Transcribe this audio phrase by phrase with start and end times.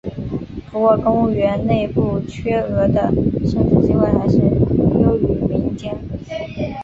[0.71, 3.07] 不过公务员内部缺额的
[3.45, 5.93] 升职机会还是优于民间。